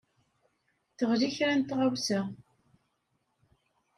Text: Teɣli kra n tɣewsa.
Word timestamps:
Teɣli 0.97 1.29
kra 1.35 1.53
n 1.55 1.61
tɣewsa. 1.63 2.21